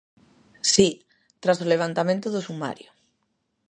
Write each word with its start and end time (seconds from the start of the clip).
Si, 0.71 0.89
tras 1.41 1.61
o 1.63 1.69
levantamento 1.73 2.27
do 2.31 2.45
sumario... 2.47 2.89